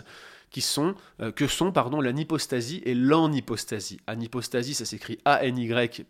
euh, 1.20 1.32
que 1.32 1.48
sont 1.48 1.72
pardon, 1.72 2.00
l'anipostasie 2.02 2.84
et 2.86 2.94
l'anipostasie. 2.94 4.00
Anipostasie, 4.08 4.76
ça 4.76 4.86
s'écrit 4.86 5.18
A-N-Y-P-O-S-T-A-S-I-E, 5.26 6.08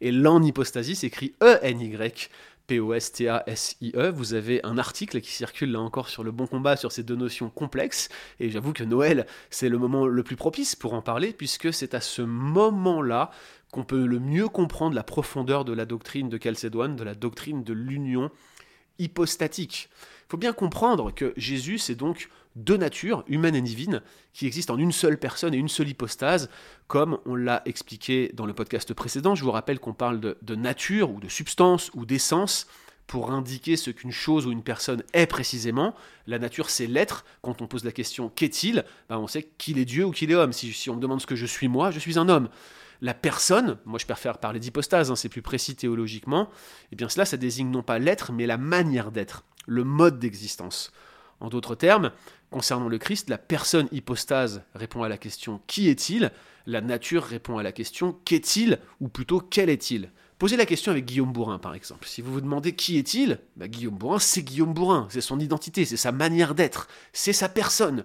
et 0.00 0.10
l'anipostasie 0.10 0.96
s'écrit 0.96 1.34
E-N-Y 1.42 2.30
P-O-S-T-A-S-I-E. 2.66 4.10
Vous 4.10 4.34
avez 4.34 4.64
un 4.64 4.78
article 4.78 5.20
qui 5.20 5.30
circule 5.30 5.72
là 5.72 5.80
encore 5.80 6.08
sur 6.08 6.24
le 6.24 6.30
bon 6.30 6.46
combat 6.46 6.76
sur 6.76 6.92
ces 6.92 7.02
deux 7.02 7.16
notions 7.16 7.50
complexes. 7.50 8.08
Et 8.40 8.50
j'avoue 8.50 8.72
que 8.72 8.84
Noël, 8.84 9.26
c'est 9.50 9.68
le 9.68 9.78
moment 9.78 10.06
le 10.06 10.22
plus 10.22 10.36
propice 10.36 10.76
pour 10.76 10.94
en 10.94 11.02
parler, 11.02 11.32
puisque 11.32 11.72
c'est 11.72 11.94
à 11.94 12.00
ce 12.00 12.22
moment-là 12.22 13.30
qu'on 13.70 13.84
peut 13.84 14.06
le 14.06 14.20
mieux 14.20 14.48
comprendre 14.48 14.94
la 14.94 15.02
profondeur 15.02 15.64
de 15.64 15.72
la 15.72 15.84
doctrine 15.84 16.28
de 16.28 16.38
Chalcédoine, 16.42 16.96
de 16.96 17.04
la 17.04 17.14
doctrine 17.14 17.64
de 17.64 17.72
l'union 17.72 18.30
hypostatique. 18.98 19.88
Il 20.26 20.30
faut 20.30 20.36
bien 20.36 20.52
comprendre 20.52 21.12
que 21.12 21.32
Jésus, 21.36 21.78
c'est 21.78 21.94
donc 21.94 22.28
deux 22.56 22.76
natures, 22.76 23.24
humaine 23.26 23.54
et 23.54 23.60
divine, 23.60 24.00
qui 24.32 24.46
existent 24.46 24.74
en 24.74 24.78
une 24.78 24.92
seule 24.92 25.18
personne 25.18 25.54
et 25.54 25.58
une 25.58 25.68
seule 25.68 25.88
hypostase, 25.88 26.48
comme 26.86 27.18
on 27.26 27.34
l'a 27.34 27.62
expliqué 27.66 28.30
dans 28.34 28.46
le 28.46 28.54
podcast 28.54 28.94
précédent. 28.94 29.34
Je 29.34 29.44
vous 29.44 29.50
rappelle 29.50 29.80
qu'on 29.80 29.92
parle 29.92 30.20
de, 30.20 30.54
nature 30.54 31.10
ou 31.10 31.20
de 31.20 31.28
substance 31.28 31.90
ou 31.94 32.06
d'essence 32.06 32.66
pour 33.06 33.32
indiquer 33.32 33.76
ce 33.76 33.90
qu'une 33.90 34.12
chose 34.12 34.46
ou 34.46 34.52
une 34.52 34.62
personne 34.62 35.02
est 35.12 35.26
précisément. 35.26 35.94
La 36.26 36.38
nature, 36.38 36.70
c'est 36.70 36.86
l'être. 36.86 37.24
Quand 37.42 37.60
on 37.60 37.66
pose 37.66 37.84
la 37.84 37.92
question 37.92 38.30
qu'est-il? 38.30 38.84
Ben 39.08 39.18
On 39.18 39.26
sait 39.26 39.42
qu'il 39.58 39.78
est 39.78 39.84
Dieu 39.84 40.06
ou 40.06 40.10
qu'il 40.10 40.30
est 40.30 40.34
homme. 40.34 40.52
Si, 40.52 40.88
on 40.88 40.96
me 40.96 41.00
demande 41.00 41.20
ce 41.20 41.26
que 41.26 41.36
je 41.36 41.46
suis 41.46 41.68
moi, 41.68 41.90
je 41.90 41.98
suis 41.98 42.18
un 42.18 42.28
homme. 42.28 42.48
La 43.02 43.12
personne, 43.12 43.76
moi 43.84 43.98
je 43.98 44.06
préfère 44.06 44.38
parler 44.38 44.60
d'hypostase, 44.60 45.10
hein, 45.10 45.16
c'est 45.16 45.28
plus 45.28 45.42
précis 45.42 45.74
théologiquement, 45.74 46.44
et 46.44 46.48
eh 46.92 46.96
bien 46.96 47.08
cela, 47.10 47.26
ça 47.26 47.36
désigne 47.36 47.68
non 47.68 47.82
pas 47.82 47.98
l'être, 47.98 48.32
mais 48.32 48.46
la 48.46 48.56
manière 48.56 49.10
d'être, 49.10 49.44
le 49.66 49.84
mode 49.84 50.18
d'existence. 50.18 50.92
En 51.40 51.48
d'autres 51.48 51.74
termes, 51.74 52.12
concernant 52.50 52.88
le 52.88 52.98
Christ, 52.98 53.28
la 53.28 53.38
personne 53.38 53.88
hypostase 53.92 54.62
répond 54.74 55.02
à 55.02 55.08
la 55.08 55.18
question 55.18 55.60
qui 55.66 55.88
est-il 55.88 56.30
La 56.66 56.80
nature 56.80 57.24
répond 57.24 57.58
à 57.58 57.62
la 57.62 57.72
question 57.72 58.16
qu'est-il 58.24 58.78
ou 59.00 59.08
plutôt 59.08 59.40
quel 59.40 59.68
est-il 59.68 60.10
Posez 60.38 60.56
la 60.56 60.66
question 60.66 60.90
avec 60.92 61.04
Guillaume 61.04 61.32
Bourrin, 61.32 61.58
par 61.58 61.74
exemple. 61.74 62.06
Si 62.06 62.20
vous 62.20 62.32
vous 62.32 62.40
demandez 62.40 62.74
qui 62.74 62.98
est-il, 62.98 63.38
bah, 63.56 63.68
Guillaume 63.68 63.96
Bourrin, 63.96 64.18
c'est 64.18 64.42
Guillaume 64.42 64.74
Bourrin, 64.74 65.06
c'est 65.10 65.20
son 65.20 65.38
identité, 65.38 65.84
c'est 65.84 65.96
sa 65.96 66.12
manière 66.12 66.54
d'être, 66.54 66.88
c'est 67.12 67.32
sa 67.32 67.48
personne. 67.48 68.04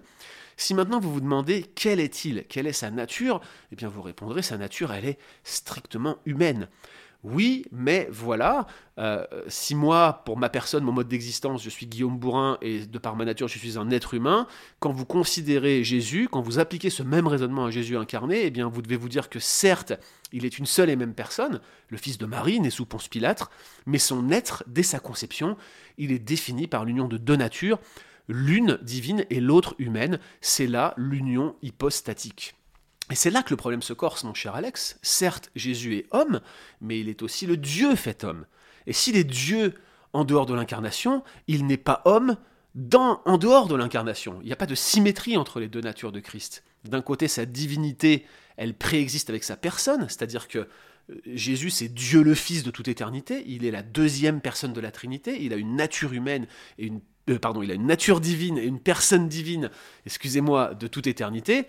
Si 0.56 0.74
maintenant 0.74 1.00
vous 1.00 1.12
vous 1.12 1.20
demandez 1.20 1.64
quel 1.74 2.00
est-il, 2.00 2.44
quelle 2.48 2.66
est 2.66 2.72
sa 2.72 2.90
nature, 2.90 3.40
eh 3.72 3.76
bien 3.76 3.88
vous 3.88 4.02
répondrez 4.02 4.42
sa 4.42 4.58
nature, 4.58 4.92
elle 4.92 5.06
est 5.06 5.18
strictement 5.42 6.18
humaine. 6.26 6.68
Oui, 7.22 7.66
mais 7.70 8.08
voilà, 8.10 8.66
euh, 8.98 9.26
si 9.46 9.74
moi, 9.74 10.22
pour 10.24 10.38
ma 10.38 10.48
personne, 10.48 10.84
mon 10.84 10.92
mode 10.92 11.08
d'existence, 11.08 11.62
je 11.62 11.68
suis 11.68 11.86
Guillaume 11.86 12.18
Bourrin 12.18 12.56
et 12.62 12.86
de 12.86 12.98
par 12.98 13.14
ma 13.14 13.26
nature, 13.26 13.46
je 13.46 13.58
suis 13.58 13.76
un 13.78 13.90
être 13.90 14.14
humain, 14.14 14.46
quand 14.78 14.90
vous 14.90 15.04
considérez 15.04 15.84
Jésus, 15.84 16.28
quand 16.32 16.40
vous 16.40 16.58
appliquez 16.58 16.88
ce 16.88 17.02
même 17.02 17.26
raisonnement 17.26 17.66
à 17.66 17.70
Jésus 17.70 17.98
incarné, 17.98 18.46
eh 18.46 18.50
bien, 18.50 18.68
vous 18.68 18.80
devez 18.80 18.96
vous 18.96 19.10
dire 19.10 19.28
que 19.28 19.38
certes, 19.38 19.92
il 20.32 20.46
est 20.46 20.58
une 20.58 20.64
seule 20.64 20.88
et 20.88 20.96
même 20.96 21.12
personne, 21.12 21.60
le 21.88 21.98
fils 21.98 22.16
de 22.16 22.24
Marie, 22.24 22.58
né 22.58 22.70
sous 22.70 22.86
Ponce 22.86 23.08
Pilate, 23.08 23.50
mais 23.84 23.98
son 23.98 24.30
être, 24.30 24.64
dès 24.66 24.82
sa 24.82 24.98
conception, 24.98 25.58
il 25.98 26.12
est 26.12 26.18
défini 26.18 26.68
par 26.68 26.86
l'union 26.86 27.06
de 27.06 27.18
deux 27.18 27.36
natures, 27.36 27.80
l'une 28.28 28.78
divine 28.80 29.26
et 29.28 29.40
l'autre 29.40 29.74
humaine. 29.78 30.20
C'est 30.40 30.66
là 30.66 30.94
l'union 30.96 31.56
hypostatique. 31.60 32.54
Et 33.10 33.14
c'est 33.14 33.30
là 33.30 33.42
que 33.42 33.50
le 33.50 33.56
problème 33.56 33.82
se 33.82 33.92
corse, 33.92 34.24
mon 34.24 34.34
cher 34.34 34.54
Alex. 34.54 34.98
Certes, 35.02 35.50
Jésus 35.56 35.96
est 35.96 36.06
homme, 36.12 36.40
mais 36.80 37.00
il 37.00 37.08
est 37.08 37.22
aussi 37.22 37.46
le 37.46 37.56
Dieu 37.56 37.96
fait 37.96 38.24
homme. 38.24 38.46
Et 38.86 38.92
s'il 38.92 39.16
est 39.16 39.24
Dieu 39.24 39.74
en 40.12 40.24
dehors 40.24 40.46
de 40.46 40.54
l'incarnation, 40.54 41.22
il 41.46 41.66
n'est 41.66 41.76
pas 41.76 42.02
homme 42.04 42.36
dans, 42.74 43.20
en 43.24 43.36
dehors 43.36 43.66
de 43.66 43.74
l'incarnation. 43.74 44.38
Il 44.42 44.46
n'y 44.46 44.52
a 44.52 44.56
pas 44.56 44.66
de 44.66 44.74
symétrie 44.74 45.36
entre 45.36 45.60
les 45.60 45.68
deux 45.68 45.80
natures 45.80 46.12
de 46.12 46.20
Christ. 46.20 46.62
D'un 46.84 47.02
côté, 47.02 47.28
sa 47.28 47.46
divinité, 47.46 48.26
elle 48.56 48.74
préexiste 48.74 49.28
avec 49.28 49.44
sa 49.44 49.56
personne, 49.56 50.06
c'est-à-dire 50.08 50.48
que 50.48 50.58
euh, 50.58 51.14
Jésus, 51.26 51.70
c'est 51.70 51.88
Dieu 51.88 52.22
le 52.22 52.34
Fils 52.34 52.62
de 52.62 52.70
toute 52.70 52.88
éternité, 52.88 53.42
il 53.46 53.64
est 53.64 53.70
la 53.70 53.82
deuxième 53.82 54.40
personne 54.40 54.72
de 54.72 54.80
la 54.80 54.90
Trinité, 54.90 55.42
il 55.42 55.52
a 55.52 55.56
une 55.56 55.76
nature 55.76 56.12
humaine 56.12 56.46
et 56.78 56.86
une 56.86 57.00
euh, 57.28 57.38
pardon, 57.38 57.62
il 57.62 57.70
a 57.70 57.74
une 57.74 57.86
nature 57.86 58.20
divine 58.20 58.58
et 58.58 58.64
une 58.64 58.80
personne 58.80 59.28
divine, 59.28 59.70
excusez-moi, 60.06 60.74
de 60.74 60.86
toute 60.86 61.06
éternité. 61.06 61.66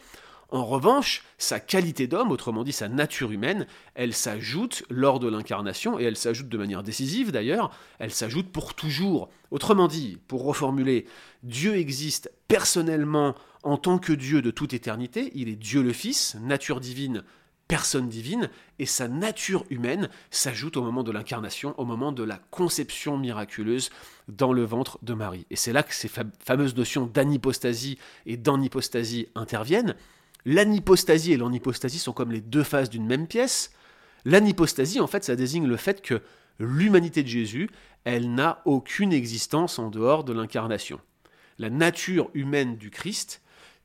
En 0.51 0.65
revanche, 0.65 1.23
sa 1.37 1.61
qualité 1.61 2.07
d'homme, 2.07 2.29
autrement 2.29 2.65
dit 2.65 2.73
sa 2.73 2.89
nature 2.89 3.31
humaine, 3.31 3.67
elle 3.95 4.13
s'ajoute 4.13 4.83
lors 4.89 5.19
de 5.19 5.29
l'incarnation, 5.29 5.97
et 5.97 6.03
elle 6.03 6.17
s'ajoute 6.17 6.49
de 6.49 6.57
manière 6.57 6.83
décisive 6.83 7.31
d'ailleurs, 7.31 7.71
elle 7.99 8.11
s'ajoute 8.11 8.51
pour 8.51 8.73
toujours. 8.73 9.29
Autrement 9.49 9.87
dit, 9.87 10.17
pour 10.27 10.43
reformuler, 10.43 11.05
Dieu 11.43 11.77
existe 11.77 12.31
personnellement 12.49 13.33
en 13.63 13.77
tant 13.77 13.97
que 13.97 14.11
Dieu 14.11 14.41
de 14.41 14.51
toute 14.51 14.73
éternité, 14.73 15.31
il 15.35 15.47
est 15.47 15.55
Dieu 15.55 15.81
le 15.81 15.93
Fils, 15.93 16.35
nature 16.41 16.81
divine, 16.81 17.23
personne 17.69 18.09
divine, 18.09 18.49
et 18.77 18.85
sa 18.85 19.07
nature 19.07 19.63
humaine 19.69 20.09
s'ajoute 20.31 20.75
au 20.75 20.81
moment 20.81 21.03
de 21.03 21.11
l'incarnation, 21.13 21.73
au 21.79 21.85
moment 21.85 22.11
de 22.11 22.23
la 22.23 22.41
conception 22.51 23.17
miraculeuse 23.17 23.89
dans 24.27 24.51
le 24.51 24.65
ventre 24.65 24.99
de 25.01 25.13
Marie. 25.13 25.45
Et 25.49 25.55
c'est 25.55 25.71
là 25.71 25.81
que 25.81 25.93
ces 25.93 26.09
fameuses 26.43 26.75
notions 26.75 27.05
d'anipostasie 27.05 27.97
et 28.25 28.35
d'anipostasie 28.35 29.29
interviennent. 29.35 29.95
L'anipostasie 30.45 31.33
et 31.33 31.37
l'anipostasie 31.37 31.99
sont 31.99 32.13
comme 32.13 32.31
les 32.31 32.41
deux 32.41 32.63
faces 32.63 32.89
d'une 32.89 33.05
même 33.05 33.27
pièce. 33.27 33.71
L'anipostasie, 34.25 34.99
en 34.99 35.07
fait, 35.07 35.23
ça 35.23 35.35
désigne 35.35 35.67
le 35.67 35.77
fait 35.77 36.01
que 36.01 36.21
l'humanité 36.59 37.23
de 37.23 37.27
Jésus, 37.27 37.69
elle 38.03 38.33
n'a 38.33 38.61
aucune 38.65 39.13
existence 39.13 39.79
en 39.79 39.89
dehors 39.89 40.23
de 40.23 40.33
l'incarnation. 40.33 40.99
La 41.59 41.69
nature 41.69 42.29
humaine 42.33 42.77
du 42.77 42.89
Christ 42.89 43.41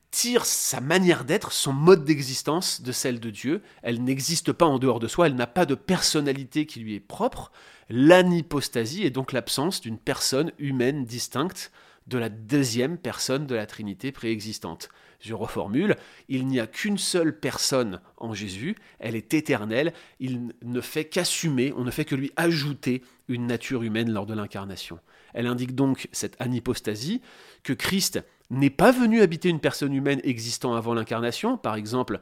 tire 0.09 0.45
sa 0.45 0.79
manière 0.79 1.25
d'être, 1.25 1.51
son 1.51 1.73
mode 1.73 2.05
d'existence 2.05 2.81
de 2.81 2.91
celle 2.91 3.19
de 3.19 3.29
Dieu. 3.29 3.61
Elle 3.83 4.03
n'existe 4.03 4.51
pas 4.51 4.65
en 4.65 4.79
dehors 4.79 4.99
de 4.99 5.07
soi, 5.07 5.27
elle 5.27 5.35
n'a 5.35 5.47
pas 5.47 5.65
de 5.65 5.75
personnalité 5.75 6.65
qui 6.65 6.79
lui 6.79 6.95
est 6.95 6.99
propre. 6.99 7.51
L'anipostasie 7.89 9.03
est 9.03 9.11
donc 9.11 9.31
l'absence 9.31 9.81
d'une 9.81 9.97
personne 9.97 10.51
humaine 10.59 11.05
distincte 11.05 11.71
de 12.07 12.17
la 12.17 12.29
deuxième 12.29 12.97
personne 12.97 13.45
de 13.45 13.55
la 13.55 13.65
Trinité 13.65 14.11
préexistante. 14.11 14.89
Je 15.19 15.33
reformule, 15.33 15.95
il 16.29 16.47
n'y 16.47 16.59
a 16.59 16.67
qu'une 16.67 16.97
seule 16.97 17.37
personne 17.37 17.99
en 18.17 18.33
Jésus, 18.33 18.75
elle 18.99 19.15
est 19.15 19.33
éternelle, 19.33 19.93
il 20.19 20.53
ne 20.63 20.81
fait 20.81 21.05
qu'assumer, 21.05 21.73
on 21.75 21.83
ne 21.83 21.91
fait 21.91 22.05
que 22.05 22.15
lui 22.15 22.31
ajouter 22.35 23.03
une 23.27 23.47
nature 23.47 23.83
humaine 23.83 24.11
lors 24.11 24.25
de 24.25 24.33
l'incarnation. 24.33 24.99
Elle 25.37 25.45
indique 25.45 25.75
donc 25.75 26.09
cette 26.11 26.35
anipostasie 26.41 27.21
que 27.61 27.71
Christ 27.71 28.23
n'est 28.49 28.71
pas 28.71 28.91
venu 28.91 29.21
habiter 29.21 29.49
une 29.49 29.59
personne 29.59 29.93
humaine 29.93 30.19
existant 30.23 30.73
avant 30.73 30.95
l'incarnation, 30.95 31.57
par 31.57 31.75
exemple 31.75 32.19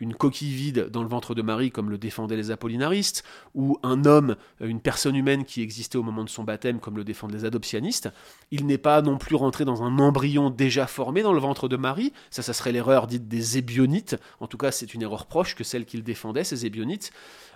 une 0.00 0.14
coquille 0.14 0.54
vide 0.54 0.88
dans 0.90 1.02
le 1.02 1.08
ventre 1.08 1.34
de 1.34 1.42
Marie 1.42 1.70
comme 1.70 1.90
le 1.90 1.98
défendaient 1.98 2.36
les 2.36 2.50
apollinaristes, 2.50 3.24
ou 3.54 3.78
un 3.82 4.06
homme, 4.06 4.36
une 4.60 4.80
personne 4.80 5.16
humaine 5.16 5.44
qui 5.44 5.60
existait 5.60 5.98
au 5.98 6.02
moment 6.02 6.24
de 6.24 6.30
son 6.30 6.44
baptême 6.44 6.80
comme 6.80 6.96
le 6.96 7.04
défendent 7.04 7.34
les 7.34 7.44
adoptionnistes. 7.44 8.08
Il 8.50 8.64
n'est 8.64 8.78
pas 8.78 9.02
non 9.02 9.18
plus 9.18 9.36
rentré 9.36 9.66
dans 9.66 9.82
un 9.82 9.98
embryon 9.98 10.48
déjà 10.48 10.86
formé 10.86 11.22
dans 11.22 11.34
le 11.34 11.40
ventre 11.40 11.68
de 11.68 11.76
Marie, 11.76 12.14
ça 12.30 12.40
ça 12.40 12.54
serait 12.54 12.72
l'erreur 12.72 13.06
dite 13.06 13.28
des 13.28 13.58
ébionites, 13.58 14.16
en 14.40 14.46
tout 14.46 14.56
cas 14.56 14.70
c'est 14.70 14.94
une 14.94 15.02
erreur 15.02 15.26
proche 15.26 15.56
que 15.56 15.64
celle 15.64 15.84
qu'il 15.84 16.02
défendait, 16.02 16.44
ces 16.44 16.64
ébionites. 16.64 17.10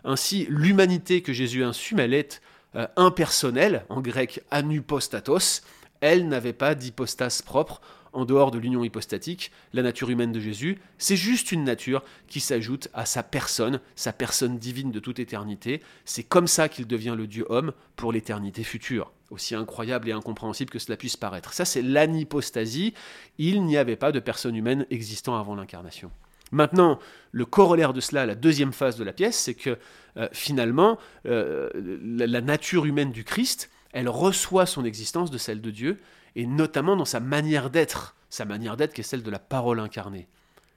Ainsi 0.04 0.46
l'humanité 0.50 1.22
que 1.22 1.32
Jésus 1.32 1.64
insume, 1.64 2.00
elle 2.00 2.12
est 2.12 2.42
euh, 2.76 2.86
impersonnelle, 2.96 3.84
en 3.88 4.00
grec 4.00 4.42
anupostatos, 4.50 5.62
elle 6.00 6.28
n'avait 6.28 6.52
pas 6.52 6.74
d'hypostase 6.74 7.42
propre 7.42 7.80
en 8.12 8.24
dehors 8.24 8.50
de 8.50 8.58
l'union 8.58 8.82
hypostatique, 8.84 9.52
la 9.72 9.82
nature 9.82 10.10
humaine 10.10 10.32
de 10.32 10.40
Jésus, 10.40 10.78
c'est 10.98 11.16
juste 11.16 11.52
une 11.52 11.64
nature 11.64 12.02
qui 12.26 12.40
s'ajoute 12.40 12.88
à 12.92 13.06
sa 13.06 13.22
personne, 13.22 13.80
sa 13.94 14.12
personne 14.12 14.58
divine 14.58 14.90
de 14.90 15.00
toute 15.00 15.18
éternité. 15.18 15.80
C'est 16.04 16.24
comme 16.24 16.46
ça 16.46 16.68
qu'il 16.68 16.86
devient 16.86 17.14
le 17.16 17.26
Dieu 17.26 17.46
homme 17.48 17.72
pour 17.96 18.12
l'éternité 18.12 18.64
future, 18.64 19.12
aussi 19.30 19.54
incroyable 19.54 20.08
et 20.08 20.12
incompréhensible 20.12 20.70
que 20.70 20.78
cela 20.78 20.96
puisse 20.96 21.16
paraître. 21.16 21.52
Ça, 21.52 21.64
c'est 21.64 21.82
l'anipostasie. 21.82 22.94
Il 23.38 23.64
n'y 23.64 23.76
avait 23.76 23.96
pas 23.96 24.12
de 24.12 24.20
personne 24.20 24.56
humaine 24.56 24.86
existant 24.90 25.38
avant 25.38 25.54
l'incarnation. 25.54 26.10
Maintenant, 26.50 26.98
le 27.32 27.44
corollaire 27.44 27.92
de 27.92 28.00
cela, 28.00 28.26
la 28.26 28.34
deuxième 28.34 28.72
phase 28.72 28.96
de 28.96 29.04
la 29.04 29.12
pièce, 29.12 29.38
c'est 29.38 29.54
que 29.54 29.78
euh, 30.16 30.28
finalement, 30.32 30.98
euh, 31.26 31.70
la 31.74 32.40
nature 32.40 32.86
humaine 32.86 33.12
du 33.12 33.24
Christ, 33.24 33.70
elle 33.92 34.08
reçoit 34.08 34.66
son 34.66 34.84
existence 34.84 35.30
de 35.30 35.38
celle 35.38 35.60
de 35.60 35.70
Dieu, 35.70 35.98
et 36.36 36.46
notamment 36.46 36.96
dans 36.96 37.04
sa 37.04 37.20
manière 37.20 37.70
d'être, 37.70 38.14
sa 38.28 38.44
manière 38.44 38.76
d'être 38.76 38.92
qui 38.92 39.00
est 39.00 39.04
celle 39.04 39.22
de 39.22 39.30
la 39.30 39.38
parole 39.38 39.80
incarnée. 39.80 40.28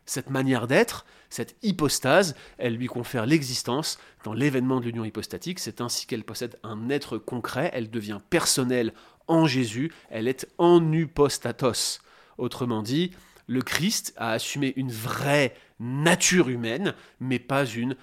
Cette 0.06 0.30
manière 0.30 0.68
d'être, 0.68 1.06
cette 1.30 1.56
hypostase, 1.64 2.36
elle 2.58 2.76
lui 2.76 2.88
confère 2.88 3.26
l'existence 3.26 3.98
dans 4.24 4.34
l'événement 4.34 4.80
de 4.80 4.86
l'union 4.86 5.06
hypostatique, 5.06 5.60
c'est 5.60 5.82
ainsi 5.82 6.06
qu'elle 6.06 6.24
possède 6.24 6.60
un 6.64 6.90
être 6.90 7.18
concret, 7.18 7.72
elle 7.74 7.90
devient 7.90 8.20
personnelle 8.30 8.94
en 9.28 9.48
Jésus, 9.48 9.92
elle 10.10 10.28
est 10.28 10.48
en 10.58 10.92
hypostatos. 10.92 12.02
Autrement 12.38 12.82
dit, 12.82 13.12
le 13.48 13.62
Christ 13.62 14.14
a 14.18 14.32
assumé 14.32 14.74
une 14.76 14.92
vraie 14.92 15.56
nature 15.80 16.50
humaine, 16.50 16.94
mais 17.20 17.40
pas 17.40 17.66
une 17.66 17.96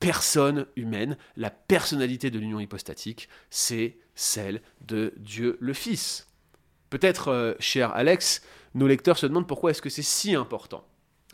personne 0.00 0.66
humaine. 0.76 1.16
La 1.36 1.50
personnalité 1.50 2.30
de 2.30 2.38
l'union 2.38 2.60
hypostatique, 2.60 3.28
c'est 3.50 3.98
celle 4.14 4.62
de 4.80 5.14
Dieu 5.18 5.56
le 5.60 5.72
Fils. 5.72 6.28
Peut-être, 6.90 7.28
euh, 7.28 7.54
cher 7.60 7.92
Alex, 7.92 8.42
nos 8.74 8.86
lecteurs 8.86 9.18
se 9.18 9.26
demandent 9.26 9.46
pourquoi 9.46 9.70
est-ce 9.70 9.82
que 9.82 9.90
c'est 9.90 10.02
si 10.02 10.34
important. 10.34 10.84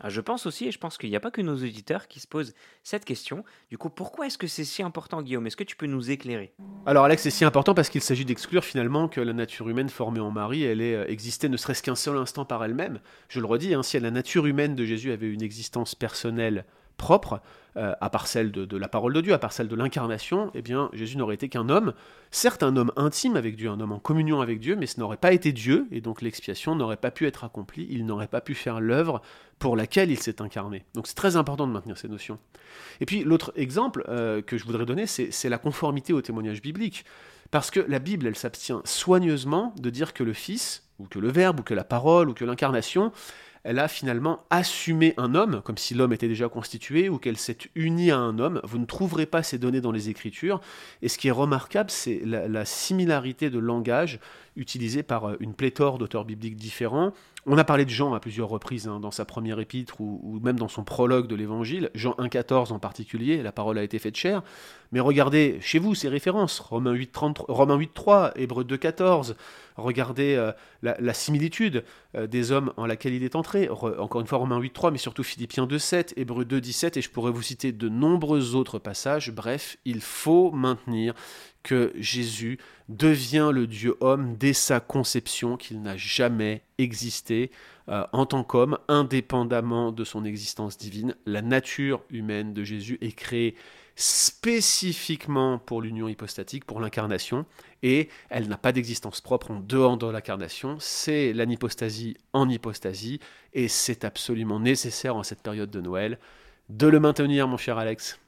Ah, 0.00 0.08
je 0.08 0.20
pense 0.20 0.46
aussi, 0.46 0.66
et 0.66 0.72
je 0.72 0.78
pense 0.78 0.98
qu'il 0.98 1.08
n'y 1.08 1.16
a 1.16 1.20
pas 1.20 1.30
que 1.30 1.40
nos 1.40 1.54
auditeurs 1.54 2.08
qui 2.08 2.18
se 2.18 2.26
posent 2.26 2.54
cette 2.82 3.04
question. 3.04 3.44
Du 3.70 3.78
coup, 3.78 3.90
pourquoi 3.90 4.26
est-ce 4.26 4.38
que 4.38 4.48
c'est 4.48 4.64
si 4.64 4.82
important, 4.82 5.22
Guillaume? 5.22 5.46
Est-ce 5.46 5.56
que 5.56 5.62
tu 5.62 5.76
peux 5.76 5.86
nous 5.86 6.10
éclairer? 6.10 6.52
Alors, 6.84 7.04
Alex, 7.04 7.22
c'est 7.22 7.30
si 7.30 7.44
important 7.44 7.74
parce 7.74 7.88
qu'il 7.90 8.00
s'agit 8.00 8.24
d'exclure 8.24 8.64
finalement 8.64 9.06
que 9.06 9.20
la 9.20 9.32
nature 9.32 9.68
humaine 9.68 9.88
formée 9.88 10.20
en 10.20 10.32
Marie, 10.32 10.64
elle 10.64 10.80
ait 10.80 10.96
euh, 10.96 11.08
existé 11.08 11.48
ne 11.48 11.56
serait-ce 11.56 11.82
qu'un 11.82 11.94
seul 11.94 12.16
instant 12.16 12.44
par 12.44 12.64
elle-même. 12.64 13.00
Je 13.28 13.38
le 13.38 13.46
redis, 13.46 13.72
hein, 13.72 13.84
si 13.84 13.98
la 14.00 14.10
nature 14.10 14.46
humaine 14.46 14.74
de 14.74 14.84
Jésus 14.84 15.12
avait 15.12 15.30
une 15.30 15.42
existence 15.42 15.94
personnelle 15.94 16.64
propre, 16.96 17.40
euh, 17.76 17.92
à 18.00 18.08
part 18.08 18.26
celle 18.26 18.52
de, 18.52 18.76
la 18.76 18.88
parole 18.88 19.12
de 19.12 19.20
Dieu, 19.20 19.34
à 19.34 19.38
part 19.38 19.52
celle 19.52 19.68
de 19.68 19.74
l'incarnation, 19.74 20.50
eh 20.54 20.62
bien 20.62 20.90
Jésus 20.92 21.16
n'aurait 21.16 21.34
été 21.34 21.48
qu'un 21.48 21.68
homme, 21.68 21.92
certes 22.30 22.62
un 22.62 22.76
homme 22.76 22.92
intime 22.96 23.36
avec 23.36 23.56
Dieu, 23.56 23.68
un 23.68 23.80
homme 23.80 23.92
en 23.92 23.98
communion 23.98 24.40
avec 24.40 24.60
Dieu, 24.60 24.76
mais 24.76 24.86
ce 24.86 25.00
n'aurait 25.00 25.16
pas 25.16 25.32
été 25.32 25.52
Dieu, 25.52 25.88
et 25.90 26.00
donc 26.00 26.22
l'expiation 26.22 26.76
n'aurait 26.76 26.96
pas 26.96 27.10
pu 27.10 27.26
être 27.26 27.44
accomplie, 27.44 27.86
il 27.90 28.06
n'aurait 28.06 28.28
pas 28.28 28.40
pu 28.40 28.54
faire 28.54 28.80
l'œuvre 28.80 29.22
pour 29.58 29.76
laquelle 29.76 30.10
il 30.10 30.18
s'est 30.18 30.40
incarné. 30.40 30.84
Donc 30.94 31.06
c'est 31.06 31.14
très 31.14 31.36
important 31.36 31.66
de 31.66 31.72
maintenir 31.72 31.98
ces 31.98 32.08
notions. 32.08 32.38
Et 33.00 33.06
puis 33.06 33.24
l'autre 33.24 33.52
exemple 33.56 34.04
euh, 34.08 34.40
que 34.40 34.56
je 34.56 34.64
voudrais 34.64 34.86
donner, 34.86 35.06
c'est 35.06 35.48
la 35.48 35.58
conformité 35.58 36.12
au 36.12 36.22
témoignage 36.22 36.62
biblique. 36.62 37.04
Parce 37.50 37.70
que 37.70 37.80
la 37.80 38.00
Bible, 38.00 38.26
elle 38.26 38.36
s'abstient 38.36 38.80
soigneusement 38.84 39.74
de 39.78 39.90
dire 39.90 40.12
que 40.12 40.24
le 40.24 40.32
Fils, 40.32 40.88
ou 40.98 41.06
que 41.06 41.18
le 41.18 41.30
Verbe, 41.30 41.60
ou 41.60 41.62
que 41.62 41.74
la 41.74 41.84
parole, 41.84 42.28
ou 42.28 42.34
que 42.34 42.44
l'incarnation, 42.44 43.12
elle 43.64 43.78
a 43.78 43.88
finalement 43.88 44.44
assumé 44.50 45.14
un 45.16 45.34
homme, 45.34 45.62
comme 45.64 45.78
si 45.78 45.94
l'homme 45.94 46.12
était 46.12 46.28
déjà 46.28 46.48
constitué, 46.50 47.08
ou 47.08 47.18
qu'elle 47.18 47.38
s'est 47.38 47.56
unie 47.74 48.10
à 48.10 48.18
un 48.18 48.38
homme. 48.38 48.60
Vous 48.62 48.78
ne 48.78 48.84
trouverez 48.84 49.24
pas 49.24 49.42
ces 49.42 49.58
données 49.58 49.80
dans 49.80 49.90
les 49.90 50.10
Écritures. 50.10 50.60
Et 51.00 51.08
ce 51.08 51.16
qui 51.16 51.28
est 51.28 51.32
remarquable, 51.32 51.90
c'est 51.90 52.20
la, 52.24 52.64
similarité 52.66 53.50
de 53.50 53.58
langage 53.58 54.20
utilisée 54.56 55.02
par 55.02 55.30
euh, 55.30 55.36
une 55.40 55.54
pléthore 55.54 55.98
d'auteurs 55.98 56.24
bibliques 56.24 56.56
différents. 56.56 57.12
On 57.46 57.58
a 57.58 57.64
parlé 57.64 57.84
de 57.84 57.90
Jean 57.90 58.14
à 58.14 58.20
plusieurs 58.20 58.48
reprises 58.48 58.88
hein, 58.88 59.00
dans 59.00 59.10
sa 59.10 59.26
première 59.26 59.60
épître 59.60 60.00
ou, 60.00 60.40
même 60.42 60.58
dans 60.58 60.68
son 60.68 60.82
prologue 60.82 61.26
de 61.26 61.34
l'Évangile, 61.34 61.90
Jean 61.94 62.12
1,14 62.12 62.72
en 62.72 62.78
particulier, 62.78 63.42
la 63.42 63.52
parole 63.52 63.76
a 63.76 63.82
été 63.82 63.98
faite 63.98 64.16
chair. 64.16 64.42
Mais 64.92 65.00
regardez 65.00 65.58
chez 65.60 65.78
vous 65.78 65.94
ces 65.94 66.08
références, 66.08 66.60
Romains 66.60 66.94
8,3, 66.94 67.44
Romains 67.48 67.76
8, 67.76 67.90
Hébreux 68.36 68.64
2,14, 68.64 69.34
regardez 69.76 70.36
euh, 70.36 70.52
la, 70.82 71.14
similitude 71.14 71.84
euh, 72.16 72.26
des 72.26 72.50
hommes 72.50 72.72
en 72.78 72.86
laquelle 72.86 73.12
il 73.12 73.24
est 73.24 73.36
entré, 73.36 73.68
encore 73.68 74.20
une 74.20 74.26
fois 74.26 74.38
Romains 74.38 74.60
8,3, 74.60 74.92
mais 74.92 74.98
surtout 74.98 75.24
Philippiens 75.24 75.66
2,7, 75.66 76.14
Hébreux 76.16 76.44
2,17, 76.44 76.98
et 76.98 77.02
je 77.02 77.10
pourrais 77.10 77.32
vous 77.32 77.42
citer 77.42 77.72
de 77.72 77.88
nombreux 77.90 78.54
autres 78.54 78.78
passages. 78.78 79.32
Bref, 79.32 79.76
il 79.84 80.00
faut 80.00 80.50
maintenir 80.52 81.14
que 81.64 81.92
Jésus 81.96 82.58
devient 82.88 83.50
le 83.52 83.66
Dieu 83.66 83.96
homme 84.00 84.36
dès 84.36 84.52
sa 84.52 84.78
conception, 84.78 85.56
qu'il 85.56 85.82
n'a 85.82 85.96
jamais 85.96 86.62
existé 86.78 87.50
euh, 87.88 88.06
en 88.12 88.26
tant 88.26 88.44
qu'homme, 88.44 88.78
indépendamment 88.86 89.90
de 89.90 90.04
son 90.04 90.24
existence 90.24 90.78
divine. 90.78 91.16
La 91.26 91.42
nature 91.42 92.02
humaine 92.10 92.54
de 92.54 92.62
Jésus 92.62 92.98
est 93.00 93.16
créée 93.16 93.56
spécifiquement 93.96 95.58
pour 95.58 95.80
l'union 95.80 96.08
hypostatique, 96.08 96.64
pour 96.64 96.80
l'incarnation, 96.80 97.46
et 97.82 98.08
elle 98.28 98.48
n'a 98.48 98.56
pas 98.56 98.72
d'existence 98.72 99.20
propre 99.20 99.50
en 99.50 99.60
dehors 99.60 99.96
de 99.96 100.06
l'incarnation, 100.06 100.76
c'est 100.80 101.32
l'anipostasie 101.32 102.16
en 102.32 102.48
hypostasie, 102.48 103.20
et 103.52 103.68
c'est 103.68 104.04
absolument 104.04 104.60
nécessaire 104.60 105.16
en 105.16 105.22
cette 105.22 105.42
période 105.42 105.70
de 105.70 105.80
Noël 105.80 106.18
de 106.68 106.86
le 106.86 106.98
maintenir, 106.98 107.46
mon 107.46 107.56
cher 107.56 107.78
Alex? 107.78 108.18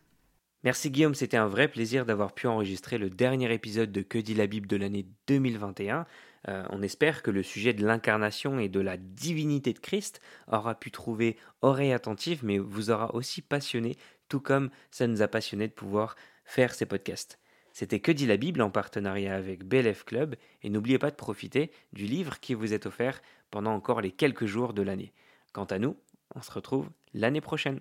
Merci 0.64 0.90
Guillaume, 0.90 1.14
c'était 1.14 1.36
un 1.36 1.46
vrai 1.46 1.68
plaisir 1.68 2.06
d'avoir 2.06 2.32
pu 2.32 2.46
enregistrer 2.46 2.98
le 2.98 3.10
dernier 3.10 3.52
épisode 3.52 3.92
de 3.92 4.02
Que 4.02 4.18
dit 4.18 4.34
la 4.34 4.46
Bible 4.46 4.66
de 4.66 4.76
l'année 4.76 5.06
2021. 5.26 6.06
Euh, 6.48 6.64
on 6.70 6.82
espère 6.82 7.22
que 7.22 7.30
le 7.30 7.42
sujet 7.42 7.72
de 7.72 7.84
l'incarnation 7.84 8.58
et 8.58 8.68
de 8.68 8.80
la 8.80 8.96
divinité 8.96 9.72
de 9.72 9.78
Christ 9.78 10.20
aura 10.50 10.74
pu 10.74 10.90
trouver 10.90 11.36
oreille 11.60 11.92
attentive, 11.92 12.44
mais 12.44 12.58
vous 12.58 12.90
aura 12.90 13.14
aussi 13.14 13.42
passionné, 13.42 13.96
tout 14.28 14.40
comme 14.40 14.70
ça 14.90 15.06
nous 15.06 15.22
a 15.22 15.28
passionné 15.28 15.68
de 15.68 15.72
pouvoir 15.72 16.16
faire 16.44 16.74
ces 16.74 16.86
podcasts. 16.86 17.38
C'était 17.72 18.00
Que 18.00 18.12
dit 18.12 18.26
la 18.26 18.38
Bible 18.38 18.62
en 18.62 18.70
partenariat 18.70 19.36
avec 19.36 19.64
BLF 19.64 20.04
Club, 20.04 20.36
et 20.62 20.70
n'oubliez 20.70 20.98
pas 20.98 21.10
de 21.10 21.16
profiter 21.16 21.70
du 21.92 22.06
livre 22.06 22.40
qui 22.40 22.54
vous 22.54 22.72
est 22.72 22.86
offert 22.86 23.20
pendant 23.50 23.74
encore 23.74 24.00
les 24.00 24.12
quelques 24.12 24.46
jours 24.46 24.72
de 24.72 24.82
l'année. 24.82 25.12
Quant 25.52 25.66
à 25.66 25.78
nous, 25.78 25.96
on 26.34 26.40
se 26.40 26.50
retrouve 26.50 26.88
l'année 27.12 27.40
prochaine. 27.40 27.80